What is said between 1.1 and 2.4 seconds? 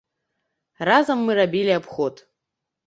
мы рабілі абход.